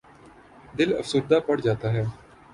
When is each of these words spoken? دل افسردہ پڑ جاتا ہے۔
دل 0.77 0.89
افسردہ 0.97 1.37
پڑ 1.47 1.57
جاتا 1.61 1.87
ہے۔ 1.93 2.03